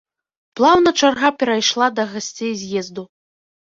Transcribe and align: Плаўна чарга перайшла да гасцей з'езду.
Плаўна 0.59 0.93
чарга 1.03 1.33
перайшла 1.43 1.93
да 2.01 2.09
гасцей 2.17 2.53
з'езду. 2.67 3.11